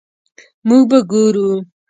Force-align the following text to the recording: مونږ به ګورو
مونږ 0.67 0.83
به 0.89 0.97
ګورو 1.11 1.49